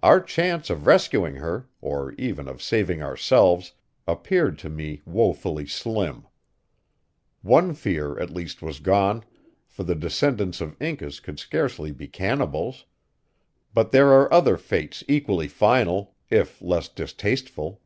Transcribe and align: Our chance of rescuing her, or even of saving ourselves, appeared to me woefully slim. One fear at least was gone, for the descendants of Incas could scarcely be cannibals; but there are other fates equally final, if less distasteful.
Our 0.00 0.20
chance 0.20 0.70
of 0.70 0.86
rescuing 0.86 1.34
her, 1.34 1.68
or 1.80 2.12
even 2.12 2.46
of 2.46 2.62
saving 2.62 3.02
ourselves, 3.02 3.72
appeared 4.06 4.60
to 4.60 4.68
me 4.70 5.02
woefully 5.04 5.66
slim. 5.66 6.24
One 7.42 7.74
fear 7.74 8.16
at 8.20 8.30
least 8.30 8.62
was 8.62 8.78
gone, 8.78 9.24
for 9.66 9.82
the 9.82 9.96
descendants 9.96 10.60
of 10.60 10.80
Incas 10.80 11.18
could 11.18 11.40
scarcely 11.40 11.90
be 11.90 12.06
cannibals; 12.06 12.84
but 13.74 13.90
there 13.90 14.12
are 14.12 14.32
other 14.32 14.56
fates 14.56 15.02
equally 15.08 15.48
final, 15.48 16.14
if 16.30 16.62
less 16.62 16.86
distasteful. 16.88 17.80